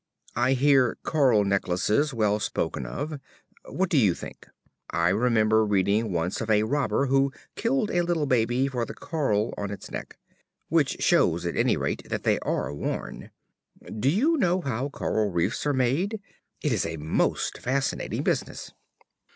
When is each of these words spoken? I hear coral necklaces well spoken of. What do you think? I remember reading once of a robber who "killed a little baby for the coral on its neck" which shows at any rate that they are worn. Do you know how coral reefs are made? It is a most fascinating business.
I 0.35 0.53
hear 0.53 0.97
coral 1.03 1.45
necklaces 1.45 2.11
well 2.11 2.39
spoken 2.39 2.87
of. 2.87 3.19
What 3.65 3.89
do 3.91 3.99
you 3.99 4.15
think? 4.15 4.47
I 4.89 5.09
remember 5.09 5.63
reading 5.63 6.11
once 6.11 6.41
of 6.41 6.49
a 6.49 6.63
robber 6.63 7.05
who 7.05 7.31
"killed 7.55 7.91
a 7.91 8.01
little 8.01 8.25
baby 8.25 8.67
for 8.67 8.83
the 8.83 8.95
coral 8.95 9.53
on 9.59 9.69
its 9.69 9.91
neck" 9.91 10.17
which 10.69 11.03
shows 11.03 11.45
at 11.45 11.55
any 11.55 11.77
rate 11.77 12.09
that 12.09 12.23
they 12.23 12.39
are 12.39 12.73
worn. 12.73 13.29
Do 13.99 14.09
you 14.09 14.37
know 14.37 14.61
how 14.61 14.89
coral 14.89 15.29
reefs 15.29 15.67
are 15.67 15.71
made? 15.73 16.19
It 16.63 16.71
is 16.73 16.83
a 16.83 16.97
most 16.97 17.59
fascinating 17.59 18.23
business. 18.23 18.71